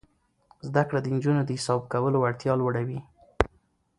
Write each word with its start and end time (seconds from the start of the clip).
زده 0.67 0.83
کړه 0.87 0.99
د 1.03 1.07
نجونو 1.15 1.41
د 1.45 1.49
حساب 1.57 1.81
کولو 1.93 2.17
وړتیا 2.19 2.53
لوړوي. 2.59 2.99